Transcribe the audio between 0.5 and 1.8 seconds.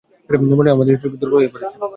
মনে হয় আমার দৃষ্টিশক্তি দুর্বল হয়ে পড়েছে।